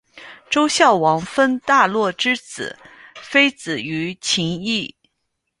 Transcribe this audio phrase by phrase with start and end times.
[0.49, 2.75] 周孝王封大骆之子
[3.21, 4.95] 非子于秦邑。